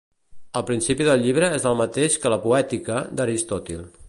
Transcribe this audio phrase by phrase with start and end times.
[0.61, 3.91] El principi del llibre és el mateix que la "Poètica" d'Aristòtil.